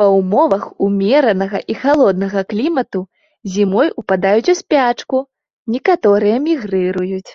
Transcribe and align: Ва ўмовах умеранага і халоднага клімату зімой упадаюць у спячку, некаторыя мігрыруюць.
Ва 0.00 0.04
ўмовах 0.16 0.64
умеранага 0.88 1.58
і 1.74 1.74
халоднага 1.80 2.40
клімату 2.52 3.00
зімой 3.56 3.88
упадаюць 4.04 4.52
у 4.54 4.54
спячку, 4.60 5.16
некаторыя 5.78 6.36
мігрыруюць. 6.46 7.30